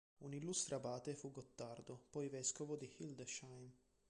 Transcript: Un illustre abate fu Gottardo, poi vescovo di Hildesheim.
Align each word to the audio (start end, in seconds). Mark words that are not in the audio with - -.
Un 0.25 0.31
illustre 0.33 0.73
abate 0.73 1.13
fu 1.13 1.29
Gottardo, 1.29 2.05
poi 2.09 2.27
vescovo 2.27 2.75
di 2.75 2.91
Hildesheim. 2.97 3.71